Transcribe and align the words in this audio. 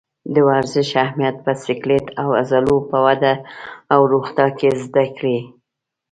د 0.33 0.35
ورزش 0.49 0.89
اهمیت 1.03 1.35
په 1.45 1.51
سکلیټ 1.65 2.05
او 2.21 2.27
عضلو 2.39 2.77
په 2.89 2.97
وده 3.05 3.33
او 3.93 4.01
روغتیا 4.13 4.47
کې 4.59 4.69
زده 4.83 5.05
کړئ. 5.17 5.39